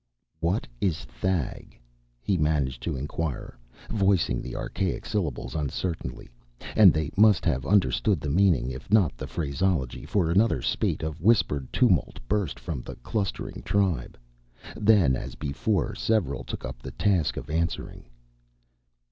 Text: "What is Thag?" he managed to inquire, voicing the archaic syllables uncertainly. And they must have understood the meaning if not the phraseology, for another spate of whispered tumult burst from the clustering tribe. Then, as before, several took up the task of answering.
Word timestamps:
"What 0.39 0.65
is 0.89 1.03
Thag?" 1.05 1.79
he 2.19 2.35
managed 2.35 2.81
to 2.81 2.97
inquire, 2.97 3.59
voicing 3.91 4.41
the 4.41 4.55
archaic 4.55 5.05
syllables 5.05 5.53
uncertainly. 5.53 6.27
And 6.75 6.91
they 6.91 7.11
must 7.15 7.45
have 7.45 7.67
understood 7.67 8.19
the 8.19 8.31
meaning 8.31 8.71
if 8.71 8.89
not 8.91 9.15
the 9.15 9.27
phraseology, 9.27 10.07
for 10.07 10.31
another 10.31 10.63
spate 10.63 11.03
of 11.03 11.21
whispered 11.21 11.71
tumult 11.71 12.19
burst 12.27 12.59
from 12.59 12.81
the 12.81 12.95
clustering 13.03 13.61
tribe. 13.63 14.17
Then, 14.75 15.15
as 15.15 15.35
before, 15.35 15.93
several 15.93 16.43
took 16.45 16.65
up 16.65 16.81
the 16.81 16.89
task 16.93 17.37
of 17.37 17.51
answering. 17.51 18.05